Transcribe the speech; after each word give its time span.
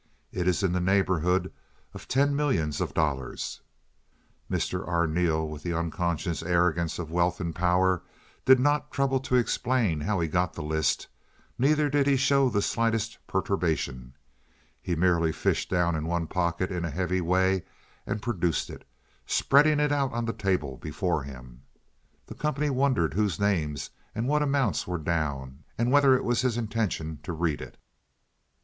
It 0.31 0.47
is 0.47 0.63
in 0.63 0.71
the 0.71 0.81
neighborhood 0.81 1.53
of 1.93 2.07
ten 2.07 2.35
millions 2.35 2.81
of 2.81 2.95
dollars." 2.95 3.61
Mr. 4.49 4.83
Arneel, 4.87 5.47
with 5.47 5.61
the 5.61 5.75
unconscious 5.77 6.41
arrogance 6.41 6.97
of 6.97 7.11
wealth 7.11 7.39
and 7.39 7.53
power, 7.53 8.01
did 8.43 8.59
not 8.59 8.89
trouble 8.89 9.19
to 9.19 9.35
explain 9.35 9.99
how 10.01 10.19
he 10.19 10.27
got 10.27 10.53
the 10.55 10.63
list, 10.63 11.05
neither 11.59 11.87
did 11.87 12.07
he 12.07 12.15
show 12.17 12.49
the 12.49 12.63
slightest 12.63 13.19
perturbation. 13.27 14.15
He 14.81 14.95
merely 14.95 15.31
fished 15.31 15.69
down 15.69 15.93
in 15.95 16.07
one 16.07 16.25
pocket 16.25 16.71
in 16.71 16.83
a 16.83 16.89
heavy 16.89 17.21
way 17.21 17.61
and 18.07 18.23
produced 18.23 18.71
it, 18.71 18.83
spreading 19.27 19.79
it 19.79 19.91
out 19.91 20.11
on 20.13 20.25
the 20.25 20.33
table 20.33 20.77
before 20.77 21.21
him. 21.21 21.61
The 22.25 22.33
company 22.33 22.71
wondered 22.71 23.13
whose 23.13 23.39
names 23.39 23.91
and 24.15 24.27
what 24.27 24.41
amounts 24.41 24.87
were 24.87 24.97
down, 24.97 25.63
and 25.77 25.91
whether 25.91 26.15
it 26.15 26.23
was 26.23 26.41
his 26.41 26.57
intention 26.57 27.19
to 27.21 27.33
read 27.33 27.61
it. 27.61 27.77